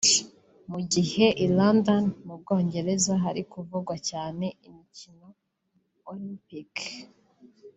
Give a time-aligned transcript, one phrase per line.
[0.71, 5.27] Mu gihe i London mu Bwongereza hari kuvugwa cyane imikino
[6.11, 6.87] Olimpiki